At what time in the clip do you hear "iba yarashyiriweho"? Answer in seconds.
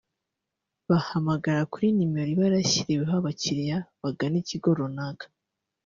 2.33-3.13